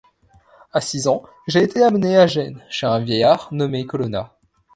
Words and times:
À 0.73 0.81
six 0.81 1.07
ans 1.07 1.21
j’ai 1.47 1.61
été 1.61 1.83
amené 1.83 2.17
à 2.17 2.25
Gênes, 2.25 2.63
chez 2.71 2.87
un 2.87 2.97
vieillard 3.03 3.49
nommé 3.51 3.85
Colonna. 3.85 4.35